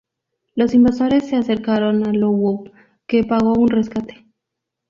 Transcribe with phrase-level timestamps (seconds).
[0.55, 2.69] Los invasores se acercaron Lwów,
[3.05, 4.25] que pagó un rescate.